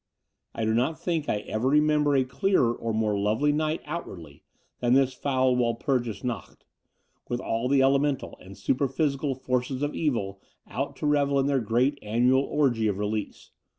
I 0.55 0.65
do 0.65 0.73
not 0.73 0.99
think 0.99 1.29
I 1.29 1.41
ever 1.41 1.67
remember 1.67 2.15
a 2.15 2.23
clearer 2.23 2.73
or 2.73 2.91
more 2.91 3.15
lovely 3.19 3.51
night 3.51 3.81
outwardly, 3.85 4.41
than 4.79 4.95
this 4.95 5.13
foul 5.13 5.55
Wdlpurgis 5.55 6.23
Nacht, 6.23 6.65
with 7.29 7.39
all 7.39 7.67
the 7.67 7.83
elemental 7.83 8.35
and 8.41 8.57
superphysical 8.57 9.35
forces 9.35 9.83
of 9.83 9.93
evil 9.93 10.41
out 10.67 10.95
to 10.95 11.05
revel 11.05 11.39
in 11.39 11.45
their 11.45 11.59
great 11.61 11.99
annual 12.01 12.41
orgy 12.41 12.87
of 12.87 12.97
release. 12.97 13.51